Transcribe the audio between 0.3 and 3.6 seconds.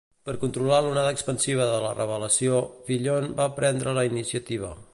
controlar l'onada expansiva de la revelació, Fillon va